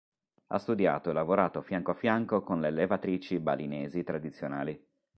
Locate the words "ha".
0.47-0.57